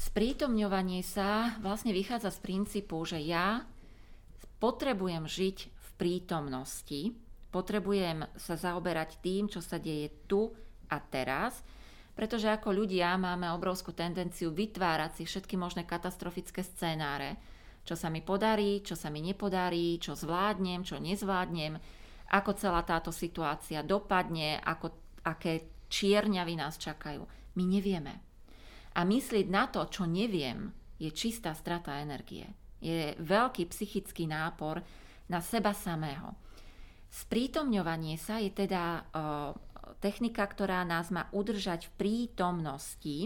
[0.00, 3.68] Sprítomňovanie sa vlastne vychádza z princípu, že ja
[4.56, 7.12] potrebujem žiť v prítomnosti,
[7.52, 10.56] potrebujem sa zaoberať tým, čo sa deje tu
[10.88, 11.60] a teraz,
[12.16, 17.36] pretože ako ľudia máme obrovskú tendenciu vytvárať si všetky možné katastrofické scénáre,
[17.84, 21.76] čo sa mi podarí, čo sa mi nepodarí, čo zvládnem, čo nezvládnem,
[22.32, 24.96] ako celá táto situácia dopadne, ako,
[25.28, 27.20] aké čierňavy nás čakajú.
[27.52, 28.29] My nevieme.
[28.94, 32.44] A myslieť na to, čo neviem, je čistá strata energie.
[32.80, 34.82] Je veľký psychický nápor
[35.30, 36.34] na seba samého.
[37.10, 39.04] Sprítomňovanie sa je teda
[39.98, 43.18] technika, ktorá nás má udržať v prítomnosti.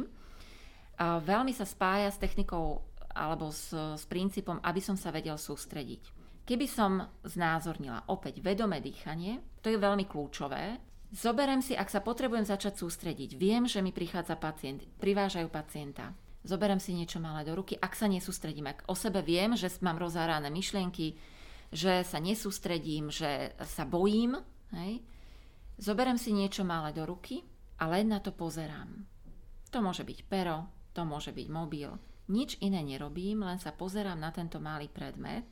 [1.00, 2.80] Veľmi sa spája s technikou
[3.14, 6.02] alebo s, s princípom, aby som sa vedel sústrediť.
[6.44, 10.76] Keby som znázornila opäť vedomé dýchanie, to je veľmi kľúčové,
[11.14, 13.38] Zoberem si, ak sa potrebujem začať sústrediť.
[13.38, 16.10] Viem, že mi prichádza pacient, privážajú pacienta.
[16.42, 18.66] Zoberem si niečo malé do ruky, ak sa nesústredím.
[18.66, 21.14] Ak o sebe viem, že mám rozárané myšlienky,
[21.70, 24.42] že sa nesústredím, že sa bojím,
[24.74, 25.06] hej,
[25.78, 27.46] zoberem si niečo malé do ruky
[27.78, 29.06] a len na to pozerám.
[29.70, 31.94] To môže byť pero, to môže byť mobil.
[32.26, 35.46] Nič iné nerobím, len sa pozerám na tento malý predmet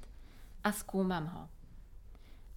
[0.66, 1.44] a skúmam ho.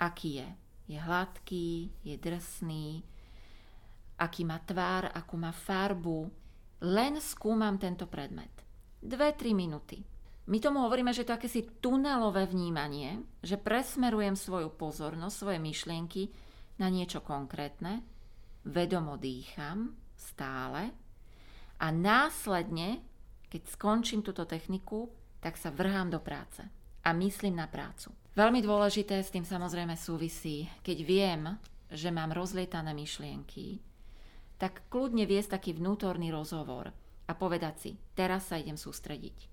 [0.02, 0.65] Aký je?
[0.86, 3.02] Je hladký, je drsný,
[4.22, 6.30] aký má tvár, akú má farbu.
[6.86, 8.52] Len skúmam tento predmet.
[9.02, 10.02] 2-3 minúty.
[10.46, 16.30] My tomu hovoríme, že to je akési tunelové vnímanie, že presmerujem svoju pozornosť, svoje myšlienky
[16.78, 18.06] na niečo konkrétne,
[18.62, 20.94] vedomo dýcham stále
[21.82, 23.02] a následne,
[23.50, 25.10] keď skončím túto techniku,
[25.42, 26.62] tak sa vrhám do práce
[27.02, 28.25] a myslím na prácu.
[28.36, 31.42] Veľmi dôležité s tým samozrejme súvisí, keď viem,
[31.88, 33.80] že mám rozlietané myšlienky,
[34.60, 36.92] tak kľudne viesť taký vnútorný rozhovor
[37.28, 39.48] a povedať si, teraz sa idem sústrediť.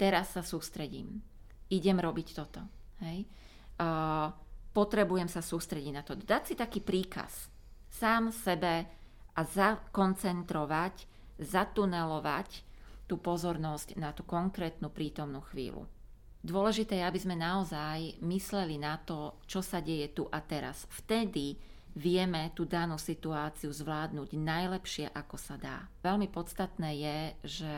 [0.00, 1.20] Teraz sa sústredím.
[1.68, 2.64] Idem robiť toto.
[3.04, 3.28] Hej?
[3.76, 4.32] Uh,
[4.72, 6.16] potrebujem sa sústrediť na to.
[6.16, 7.52] Dať si taký príkaz
[7.92, 8.88] sám sebe
[9.36, 11.06] a zakoncentrovať,
[11.38, 12.50] zatunelovať
[13.06, 15.86] tú pozornosť na tú konkrétnu prítomnú chvíľu.
[16.44, 20.84] Dôležité je, aby sme naozaj mysleli na to, čo sa deje tu a teraz.
[20.92, 21.56] Vtedy
[21.96, 25.88] vieme tú danú situáciu zvládnuť najlepšie, ako sa dá.
[26.04, 27.74] Veľmi podstatné je, že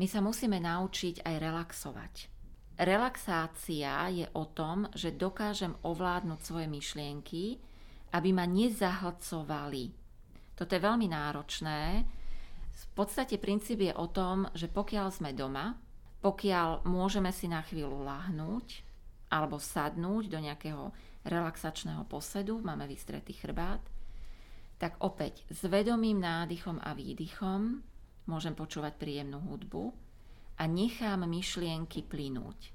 [0.00, 2.14] my sa musíme naučiť aj relaxovať.
[2.80, 7.60] Relaxácia je o tom, že dokážem ovládnuť svoje myšlienky,
[8.16, 9.84] aby ma nezahlcovali.
[10.56, 12.08] Toto je veľmi náročné.
[12.72, 15.76] V podstate princíp je o tom, že pokiaľ sme doma,
[16.18, 18.82] pokiaľ môžeme si na chvíľu lahnúť
[19.30, 20.90] alebo sadnúť do nejakého
[21.22, 23.82] relaxačného posedu, máme vystretý chrbát,
[24.78, 27.82] tak opäť s vedomým nádychom a výdychom
[28.30, 29.90] môžem počúvať príjemnú hudbu
[30.58, 32.74] a nechám myšlienky plynúť.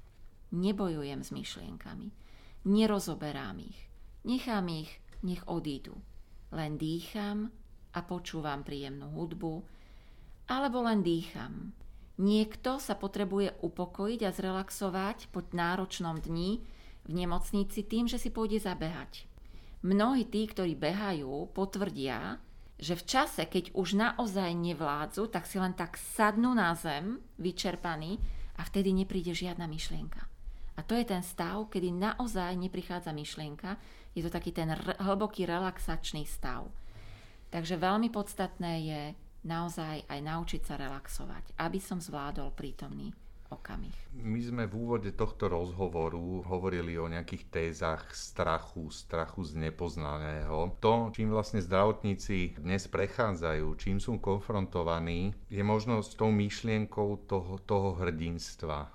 [0.54, 2.08] Nebojujem s myšlienkami,
[2.68, 3.80] nerozoberám ich,
[4.22, 4.92] nechám ich,
[5.24, 5.96] nech odídu.
[6.54, 7.50] Len dýcham
[7.96, 9.54] a počúvam príjemnú hudbu,
[10.46, 11.72] alebo len dýcham
[12.14, 16.62] Niekto sa potrebuje upokojiť a zrelaxovať po náročnom dni
[17.04, 19.26] v nemocnici tým, že si pôjde zabehať.
[19.82, 22.38] Mnohí tí, ktorí behajú, potvrdia,
[22.78, 28.22] že v čase, keď už naozaj nevládzu, tak si len tak sadnú na zem, vyčerpaní,
[28.54, 30.30] a vtedy nepríde žiadna myšlienka.
[30.74, 33.78] A to je ten stav, kedy naozaj neprichádza myšlienka.
[34.14, 36.70] Je to taký ten r- hlboký relaxačný stav.
[37.50, 39.02] Takže veľmi podstatné je
[39.44, 43.12] naozaj aj naučiť sa relaxovať, aby som zvládol prítomný
[43.54, 43.94] okamih.
[44.18, 50.74] My sme v úvode tohto rozhovoru hovorili o nejakých tézach strachu, strachu z nepoznaného.
[50.82, 57.58] To, čím vlastne zdravotníci dnes prechádzajú, čím sú konfrontovaní, je možno s tou myšlienkou toho,
[57.62, 58.78] toho hrdinstva.
[58.80, 58.88] E,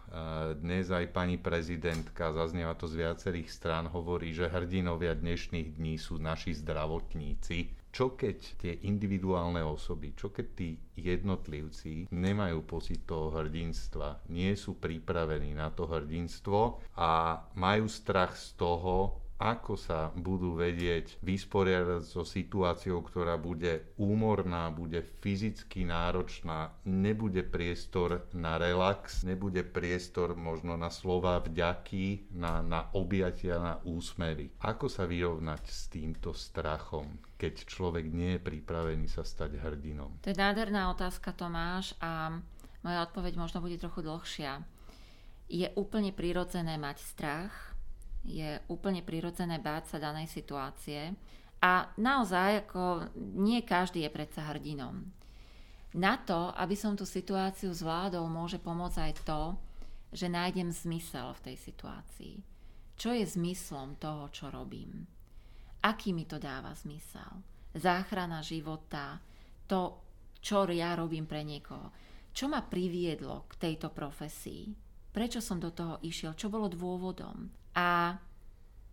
[0.60, 6.20] dnes aj pani prezidentka, zaznieva to z viacerých strán, hovorí, že hrdinovia dnešných dní sú
[6.20, 14.30] naši zdravotníci čo keď tie individuálne osoby, čo keď tí jednotlivci nemajú pocit toho hrdinstva,
[14.30, 21.24] nie sú pripravení na to hrdinstvo a majú strach z toho, ako sa budú vedieť
[21.24, 30.36] vysporiadať so situáciou, ktorá bude úmorná, bude fyzicky náročná, nebude priestor na relax, nebude priestor
[30.36, 34.52] možno na slova vďaky, na, na objatia, na úsmevy.
[34.60, 37.08] Ako sa vyrovnať s týmto strachom,
[37.40, 40.20] keď človek nie je pripravený sa stať hrdinom?
[40.20, 42.36] To je nádherná otázka, Tomáš, a
[42.84, 44.68] moja odpoveď možno bude trochu dlhšia.
[45.50, 47.69] Je úplne prirodzené mať strach,
[48.24, 51.16] je úplne prirodzené báť sa danej situácie
[51.60, 55.04] a naozaj ako nie každý je predsa hrdinom.
[55.98, 59.42] Na to, aby som tú situáciu zvládol, môže pomôcť aj to,
[60.14, 62.36] že nájdem zmysel v tej situácii.
[63.00, 65.08] Čo je zmyslom toho, čo robím?
[65.82, 67.42] Aký mi to dáva zmysel?
[67.74, 69.18] Záchrana života,
[69.66, 70.04] to,
[70.44, 71.92] čo ja robím pre niekoho.
[72.36, 74.70] Čo ma priviedlo k tejto profesii?
[75.10, 76.38] Prečo som do toho išiel?
[76.38, 77.59] Čo bolo dôvodom?
[77.76, 78.18] A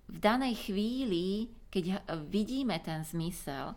[0.06, 3.74] v danej chvíli, keď vidíme ten zmysel,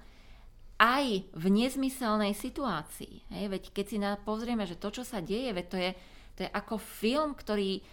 [0.79, 3.27] aj v nezmyselnej situácii.
[3.35, 3.45] Hej?
[3.51, 5.91] Veď keď si na, pozrieme, že to, čo sa deje, veď to je,
[6.39, 7.83] to je ako film, ktorý,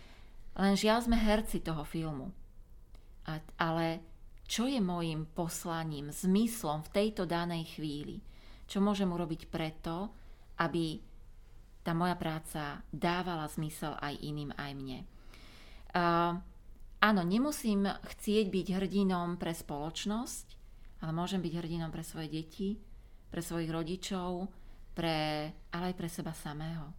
[0.54, 2.30] len žiaľ sme herci toho filmu.
[3.26, 3.98] A, ale
[4.46, 8.22] čo je môjim poslaním, zmyslom v tejto danej chvíli?
[8.70, 10.14] Čo môžem urobiť preto,
[10.62, 11.02] aby
[11.82, 14.98] tá moja práca dávala zmysel aj iným, aj mne.
[15.90, 16.38] Uh,
[17.06, 20.46] áno, nemusím chcieť byť hrdinom pre spoločnosť,
[21.04, 22.80] ale môžem byť hrdinom pre svoje deti,
[23.30, 24.50] pre svojich rodičov,
[24.96, 26.90] pre, ale aj pre seba samého.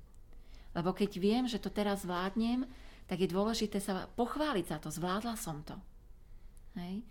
[0.71, 2.63] Lebo keď viem, že to teraz zvládnem,
[3.09, 4.93] tak je dôležité sa pochváliť za to.
[4.93, 5.73] Zvládla som to.
[6.77, 7.01] Hej.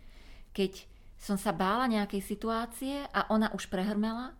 [0.52, 0.72] Keď
[1.16, 4.37] som sa bála nejakej situácie a ona už prehrmela,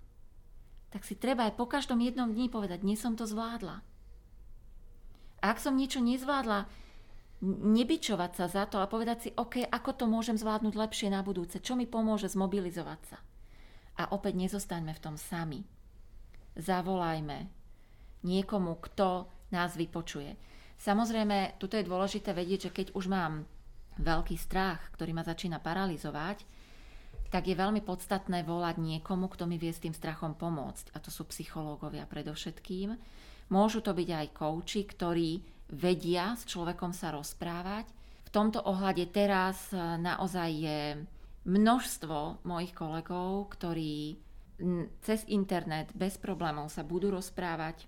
[0.93, 3.83] tak si treba aj po každom jednom dni povedať, dnes som to zvládla.
[5.43, 6.69] A ak som niečo nezvládla,
[7.47, 11.63] nebyčovať sa za to a povedať si, OK, ako to môžem zvládnuť lepšie na budúce,
[11.63, 13.19] čo mi pomôže zmobilizovať sa.
[14.03, 15.63] A opäť nezostaňme v tom sami.
[16.59, 17.49] Zavolajme
[18.27, 20.35] niekomu, kto nás vypočuje.
[20.77, 23.47] Samozrejme, tuto je dôležité vedieť, že keď už mám
[23.97, 26.45] veľký strach, ktorý ma začína paralizovať,
[27.33, 30.95] tak je veľmi podstatné volať niekomu, kto mi vie s tým strachom pomôcť.
[30.95, 32.95] A to sú psychológovia predovšetkým.
[33.51, 37.91] Môžu to byť aj kouči, ktorí vedia s človekom sa rozprávať.
[38.27, 40.81] V tomto ohľade teraz e, naozaj je
[41.47, 44.19] množstvo mojich kolegov, ktorí
[45.05, 47.85] cez internet bez problémov sa budú rozprávať.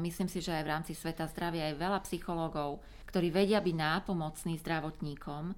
[0.00, 4.58] Myslím si, že aj v rámci Sveta zdravia je veľa psychológov, ktorí vedia byť nápomocní
[4.58, 5.54] zdravotníkom,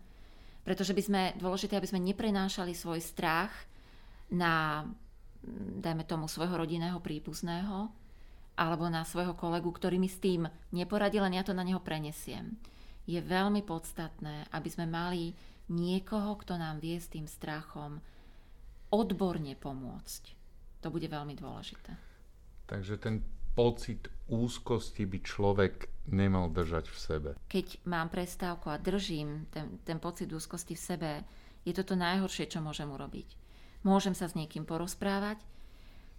[0.67, 3.55] pretože by sme, dôležité, aby sme neprenášali svoj strach
[4.29, 4.85] na,
[5.81, 7.89] dajme tomu, svojho rodinného príbuzného,
[8.57, 12.57] alebo na svojho kolegu, ktorý mi s tým neporadil, len ja to na neho prenesiem.
[13.09, 15.35] Je veľmi podstatné, aby sme mali
[15.73, 17.99] niekoho, kto nám vie s tým strachom
[18.93, 20.23] odborne pomôcť.
[20.85, 21.97] To bude veľmi dôležité.
[22.69, 25.75] Takže ten pocit úzkosti by človek
[26.09, 27.31] nemal držať v sebe.
[27.49, 31.11] Keď mám prestávku a držím ten, ten pocit úzkosti v sebe,
[31.63, 33.39] je to to najhoršie, čo môžem urobiť.
[33.87, 35.39] Môžem sa s niekým porozprávať,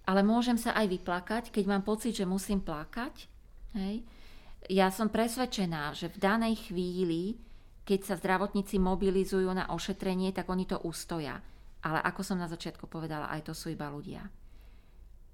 [0.04, 3.28] ale môžem sa aj vyplakať, keď mám pocit, že musím plakať.
[3.80, 4.04] Hej.
[4.68, 7.40] Ja som presvedčená, že v danej chvíli,
[7.84, 11.40] keď sa zdravotníci mobilizujú na ošetrenie, tak oni to ustoja.
[11.84, 14.24] Ale ako som na začiatku povedala, aj to sú iba ľudia.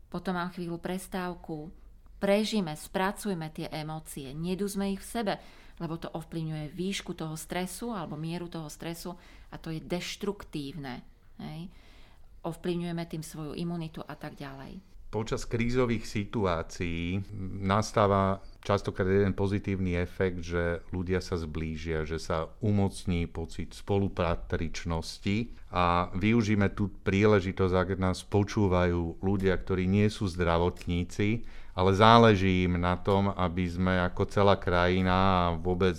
[0.10, 1.70] Potom mám chvíľu prestávku,
[2.18, 5.34] prežime, spracujme tie emócie, nedúzme ich v sebe,
[5.78, 9.14] lebo to ovplyvňuje výšku toho stresu alebo mieru toho stresu
[9.54, 11.06] a to je deštruktívne.
[11.38, 11.89] Hej
[12.44, 14.80] ovplyvňujeme tým svoju imunitu a tak ďalej.
[15.10, 17.18] Počas krízových situácií
[17.66, 26.14] nastáva častokrát jeden pozitívny efekt, že ľudia sa zblížia, že sa umocní pocit spolupatričnosti a
[26.14, 31.42] využíme tú príležitosť, ak nás počúvajú ľudia, ktorí nie sú zdravotníci,
[31.74, 35.98] ale záleží im na tom, aby sme ako celá krajina a vôbec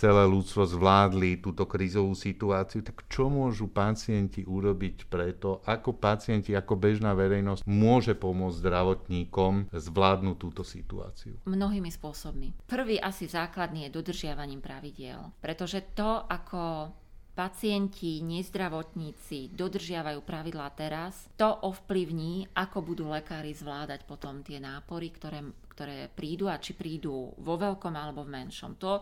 [0.00, 6.80] celé ľudstvo zvládli túto krízovú situáciu, tak čo môžu pacienti urobiť preto, ako pacienti, ako
[6.80, 11.36] bežná verejnosť môže pomôcť zdravotníkom zvládnuť túto situáciu?
[11.44, 12.64] Mnohými spôsobmi.
[12.64, 16.88] Prvý asi základný je dodržiavaním pravidiel, pretože to, ako
[17.36, 25.40] pacienti, nezdravotníci dodržiavajú pravidlá teraz, to ovplyvní, ako budú lekári zvládať potom tie nápory, ktoré,
[25.72, 28.76] ktoré prídu a či prídu vo veľkom alebo v menšom.
[28.80, 28.92] To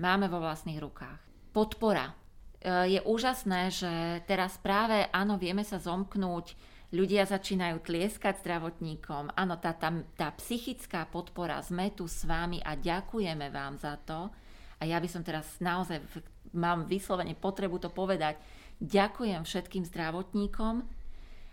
[0.00, 1.20] máme vo vlastných rukách.
[1.52, 2.08] Podpora.
[2.08, 2.14] E,
[2.96, 3.92] je úžasné, že
[4.24, 6.56] teraz práve, áno, vieme sa zomknúť,
[6.90, 9.36] ľudia začínajú tlieskať zdravotníkom.
[9.36, 14.32] Áno, tá, tá, tá psychická podpora, sme tu s vami a ďakujeme vám za to.
[14.80, 16.00] A ja by som teraz naozaj,
[16.56, 18.40] mám vyslovene potrebu to povedať,
[18.80, 20.74] ďakujem všetkým zdravotníkom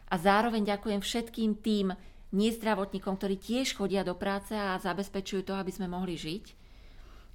[0.08, 1.92] a zároveň ďakujem všetkým tým
[2.32, 6.67] nezdravotníkom, ktorí tiež chodia do práce a zabezpečujú to, aby sme mohli žiť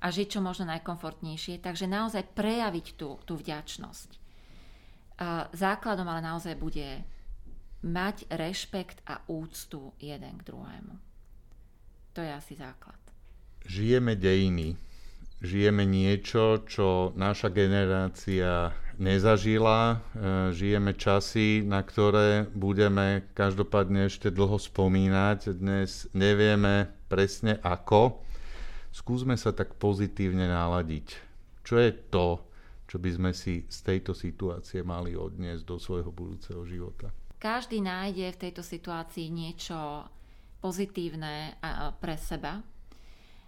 [0.03, 1.63] a žiť čo možno najkomfortnejšie.
[1.63, 4.19] Takže naozaj prejaviť tú, tú vďačnosť.
[5.55, 7.07] Základom ale naozaj bude
[7.87, 10.95] mať rešpekt a úctu jeden k druhému.
[12.13, 12.99] To je asi základ.
[13.63, 14.75] Žijeme dejiny.
[15.43, 18.71] žijeme niečo, čo naša generácia
[19.03, 19.81] nezažila.
[19.91, 19.97] E,
[20.55, 25.59] žijeme časy, na ktoré budeme každopádne ešte dlho spomínať.
[25.59, 28.23] Dnes nevieme presne ako.
[28.93, 31.17] Skúsme sa tak pozitívne naladiť.
[31.65, 32.45] Čo je to,
[32.85, 37.09] čo by sme si z tejto situácie mali odniesť do svojho budúceho života?
[37.41, 40.05] Každý nájde v tejto situácii niečo
[40.61, 41.57] pozitívne
[41.99, 42.61] pre seba.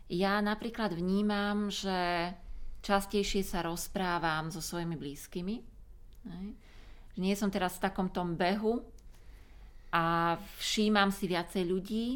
[0.09, 2.33] Ja napríklad vnímam, že
[2.81, 5.57] častejšie sa rozprávam so svojimi blízkymi.
[7.21, 8.81] Nie som teraz v takom tom behu
[9.93, 12.07] a všímam si viacej ľudí,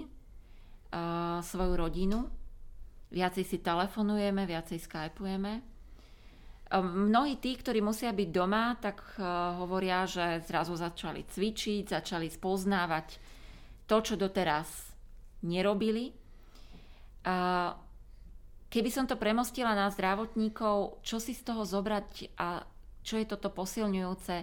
[1.44, 2.24] svoju rodinu,
[3.08, 5.64] viacej si telefonujeme, viacej skypujeme.
[6.84, 9.16] Mnohí tí, ktorí musia byť doma, tak
[9.56, 13.16] hovoria, že zrazu začali cvičiť, začali spoznávať
[13.88, 14.92] to, čo doteraz
[15.48, 16.12] nerobili.
[17.24, 17.72] A
[18.68, 22.68] keby som to premostila na zdravotníkov, čo si z toho zobrať a
[23.00, 24.36] čo je toto posilňujúce,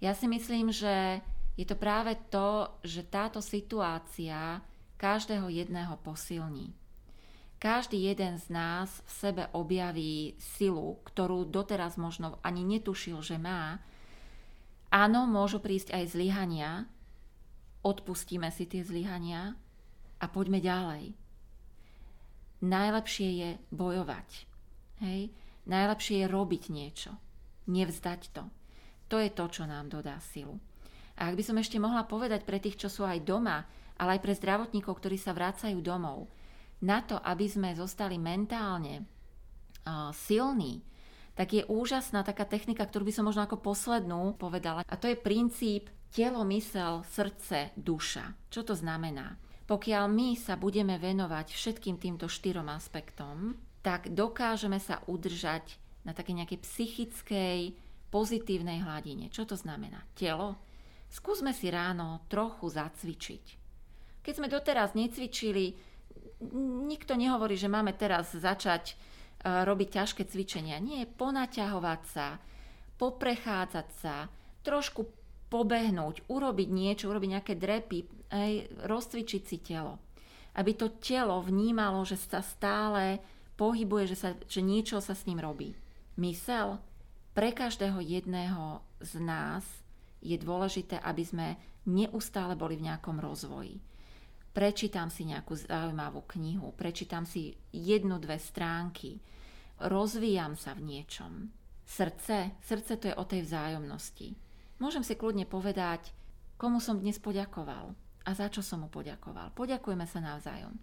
[0.00, 1.20] ja si myslím, že
[1.52, 4.64] je to práve to, že táto situácia
[4.96, 6.72] každého jedného posilní.
[7.62, 13.78] Každý jeden z nás v sebe objaví silu, ktorú doteraz možno ani netušil, že má.
[14.90, 16.90] Áno, môžu prísť aj zlyhania,
[17.86, 19.54] odpustíme si tie zlyhania,
[20.22, 21.18] a poďme ďalej.
[22.62, 24.28] Najlepšie je bojovať.
[25.02, 25.34] Hej?
[25.66, 27.10] Najlepšie je robiť niečo.
[27.66, 28.46] Nevzdať to.
[29.10, 30.62] To je to, čo nám dodá silu.
[31.18, 33.66] A ak by som ešte mohla povedať pre tých, čo sú aj doma,
[33.98, 36.30] ale aj pre zdravotníkov, ktorí sa vracajú domov,
[36.82, 39.06] na to, aby sme zostali mentálne
[40.12, 40.82] silní,
[41.32, 44.84] tak je úžasná taká technika, ktorú by som možno ako poslednú povedala.
[44.84, 48.36] A to je princíp telo, mysel, srdce, duša.
[48.52, 49.40] Čo to znamená?
[49.64, 56.44] Pokiaľ my sa budeme venovať všetkým týmto štyrom aspektom, tak dokážeme sa udržať na takej
[56.44, 57.58] nejakej psychickej,
[58.12, 59.32] pozitívnej hladine.
[59.32, 60.04] Čo to znamená?
[60.12, 60.60] Telo?
[61.08, 63.44] Skúsme si ráno trochu zacvičiť.
[64.20, 65.91] Keď sme doteraz necvičili,
[66.88, 68.94] nikto nehovorí, že máme teraz začať e,
[69.44, 70.82] robiť ťažké cvičenia.
[70.82, 72.38] Nie, ponaťahovať sa,
[72.98, 74.26] poprechádzať sa,
[74.62, 75.06] trošku
[75.52, 77.98] pobehnúť, urobiť niečo, urobiť nejaké drepy,
[78.32, 78.52] aj
[78.88, 80.00] rozcvičiť si telo.
[80.56, 83.20] Aby to telo vnímalo, že sa stále
[83.60, 85.76] pohybuje, že, sa, že niečo sa s ním robí.
[86.16, 86.80] Mysel
[87.32, 89.64] pre každého jedného z nás
[90.20, 91.48] je dôležité, aby sme
[91.88, 93.80] neustále boli v nejakom rozvoji.
[94.52, 99.16] Prečítam si nejakú zaujímavú knihu, prečítam si jednu, dve stránky,
[99.80, 101.48] rozvíjam sa v niečom.
[101.88, 104.36] Srdce, srdce to je o tej vzájomnosti.
[104.76, 106.12] Môžem si kľudne povedať,
[106.60, 109.56] komu som dnes poďakoval a za čo som mu poďakoval.
[109.56, 110.76] Poďakujme sa navzájom.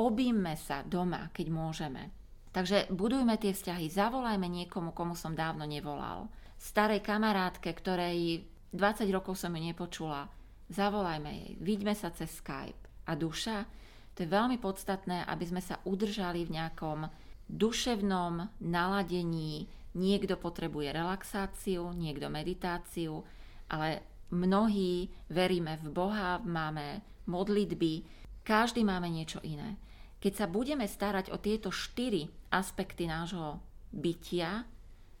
[0.00, 2.10] Obíme sa doma, keď môžeme.
[2.50, 6.26] Takže budujme tie vzťahy, zavolajme niekomu, komu som dávno nevolal.
[6.58, 8.42] Starej kamarátke, ktorej
[8.74, 10.26] 20 rokov som ju nepočula,
[10.70, 12.79] zavolajme jej, vidíme sa cez Skype.
[13.10, 13.66] A duša,
[14.14, 17.10] to je veľmi podstatné, aby sme sa udržali v nejakom
[17.50, 19.66] duševnom naladení.
[19.98, 23.26] Niekto potrebuje relaxáciu, niekto meditáciu,
[23.66, 28.06] ale mnohí veríme v Boha, máme modlitby,
[28.46, 29.74] každý máme niečo iné.
[30.22, 33.58] Keď sa budeme starať o tieto štyri aspekty nášho
[33.90, 34.62] bytia,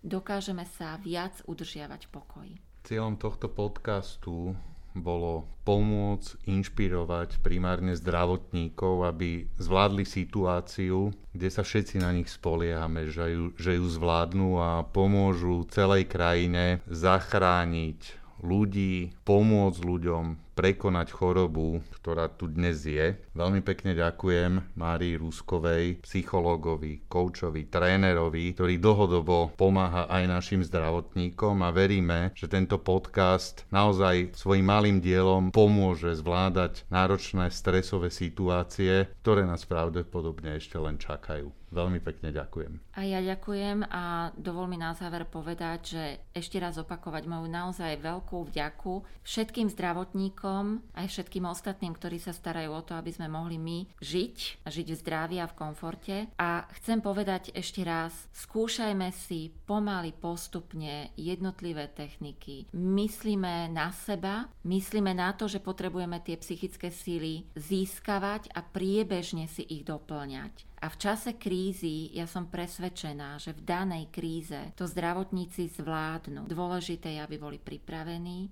[0.06, 2.54] dokážeme sa viac udržiavať v pokoji.
[2.86, 4.54] Cieľom tohto podcastu
[4.94, 13.30] bolo pomôcť inšpirovať primárne zdravotníkov, aby zvládli situáciu, kde sa všetci na nich spoliehame, že
[13.30, 20.24] ju, že ju zvládnu a pomôžu celej krajine zachrániť ľudí, pomôcť ľuďom
[20.60, 23.16] prekonať chorobu, ktorá tu dnes je.
[23.32, 31.72] Veľmi pekne ďakujem Márii Ruskovej, psychológovi, koučovi, trénerovi, ktorý dlhodobo pomáha aj našim zdravotníkom a
[31.72, 39.64] veríme, že tento podcast naozaj svojim malým dielom pomôže zvládať náročné stresové situácie, ktoré nás
[39.64, 41.48] pravdepodobne ešte len čakajú.
[41.70, 42.98] Veľmi pekne ďakujem.
[42.98, 46.04] A ja ďakujem a dovol mi na záver povedať, že
[46.34, 50.49] ešte raz opakovať moju naozaj veľkú vďaku všetkým zdravotníkom
[50.96, 55.00] aj všetkým ostatným, ktorí sa starajú o to, aby sme mohli my žiť, žiť v
[55.00, 56.16] zdraví a v komforte.
[56.36, 62.68] A chcem povedať ešte raz, skúšajme si pomaly postupne jednotlivé techniky.
[62.74, 69.62] Myslíme na seba, myslíme na to, že potrebujeme tie psychické síly získavať a priebežne si
[69.66, 70.70] ich doplňať.
[70.80, 76.48] A v čase krízy ja som presvedčená, že v danej kríze to zdravotníci zvládnu.
[76.48, 78.48] Dôležité je, aby boli pripravení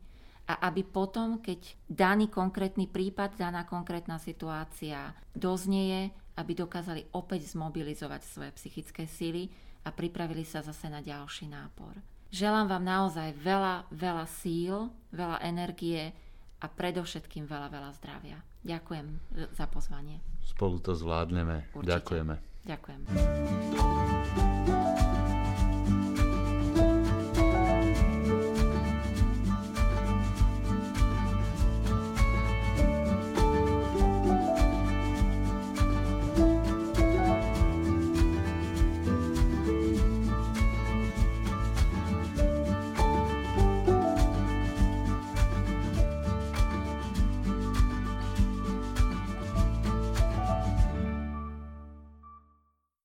[0.48, 6.08] a aby potom, keď daný konkrétny prípad, daná konkrétna situácia doznieje,
[6.40, 9.52] aby dokázali opäť zmobilizovať svoje psychické síly
[9.84, 11.92] a pripravili sa zase na ďalší nápor.
[12.32, 16.12] Želám vám naozaj veľa, veľa síl, veľa energie
[16.60, 18.40] a predovšetkým veľa, veľa zdravia.
[18.64, 19.06] Ďakujem
[19.52, 20.20] za pozvanie.
[20.44, 21.68] Spolu to zvládneme.
[21.76, 21.92] Určite.
[21.92, 22.34] Ďakujeme.
[22.68, 23.00] Ďakujem.